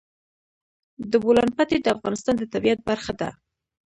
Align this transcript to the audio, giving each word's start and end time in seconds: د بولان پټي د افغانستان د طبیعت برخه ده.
د 1.11 1.13
بولان 1.23 1.49
پټي 1.57 1.77
د 1.81 1.87
افغانستان 1.95 2.35
د 2.37 2.43
طبیعت 2.53 2.79
برخه 2.89 3.13
ده. 3.19 3.29